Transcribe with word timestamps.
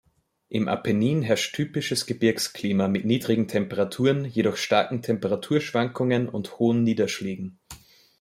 Im 0.49 0.67
Apennin 0.67 1.21
herrscht 1.21 1.53
typisches 1.55 2.07
Gebirgsklima 2.07 2.87
mit 2.87 3.05
niedrigen 3.05 3.47
Temperaturen, 3.47 4.25
jedoch 4.25 4.57
starken 4.57 5.03
Temperaturschwankungen 5.03 6.27
und 6.27 6.57
hohen 6.57 6.81
Niederschlägen. 6.81 7.59